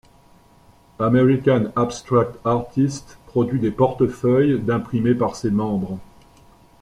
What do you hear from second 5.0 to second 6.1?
par ses membres.